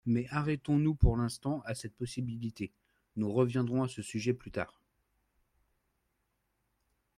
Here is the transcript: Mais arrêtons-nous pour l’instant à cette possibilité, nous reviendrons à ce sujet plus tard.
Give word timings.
Mais 0.07 0.25
arrêtons-nous 0.31 0.95
pour 0.95 1.15
l’instant 1.15 1.61
à 1.67 1.75
cette 1.75 1.95
possibilité, 1.95 2.73
nous 3.17 3.31
reviendrons 3.31 3.83
à 3.83 3.87
ce 3.87 4.01
sujet 4.01 4.33
plus 4.33 4.49
tard. 4.49 4.81